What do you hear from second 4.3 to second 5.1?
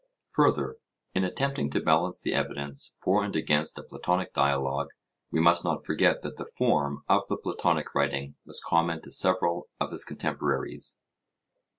dialogue,